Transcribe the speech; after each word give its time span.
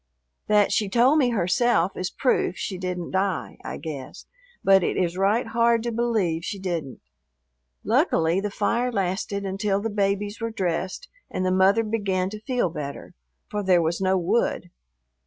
That 0.47 0.71
she 0.71 0.89
told 0.89 1.19
me 1.19 1.29
herself 1.29 1.95
is 1.95 2.09
proof 2.09 2.57
she 2.57 2.79
didn't 2.79 3.11
die, 3.11 3.59
I 3.63 3.77
guess, 3.77 4.25
but 4.63 4.81
it 4.83 4.97
is 4.97 5.15
right 5.15 5.45
hard 5.45 5.83
to 5.83 5.91
believe 5.91 6.43
she 6.43 6.57
didn't. 6.57 6.99
Luckily 7.83 8.39
the 8.39 8.49
fire 8.49 8.91
lasted 8.91 9.45
until 9.45 9.79
the 9.79 9.91
babies 9.91 10.41
were 10.41 10.49
dressed 10.49 11.07
and 11.29 11.45
the 11.45 11.51
mother 11.51 11.83
began 11.83 12.31
to 12.31 12.41
feel 12.41 12.71
better, 12.71 13.13
for 13.51 13.61
there 13.61 13.79
was 13.83 14.01
no 14.01 14.17
wood. 14.17 14.71